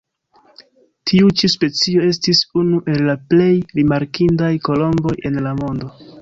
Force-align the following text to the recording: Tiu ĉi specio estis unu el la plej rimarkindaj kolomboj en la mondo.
Tiu 1.09 1.27
ĉi 1.41 1.49
specio 1.55 2.01
estis 2.07 2.41
unu 2.61 2.79
el 2.95 3.05
la 3.11 3.15
plej 3.35 3.51
rimarkindaj 3.81 4.51
kolomboj 4.71 5.15
en 5.31 5.39
la 5.49 5.55
mondo. 5.63 5.93